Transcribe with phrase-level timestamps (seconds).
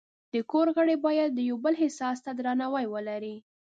[0.33, 3.35] د کور غړي باید د یو بل احساس ته درناوی ولري.